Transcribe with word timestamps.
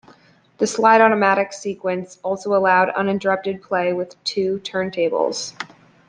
The 0.57 0.65
slide-automatic 0.65 1.53
sequence 1.53 2.17
also 2.23 2.55
allowed 2.57 2.89
uninterrupted 2.95 3.61
play 3.61 3.93
with 3.93 4.15
two 4.23 4.57
turntables. 4.63 5.53